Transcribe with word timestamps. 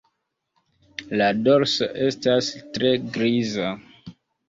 La 1.21 1.27
dorso 1.49 1.91
estas 2.07 2.51
tre 2.79 2.97
griza. 3.15 3.73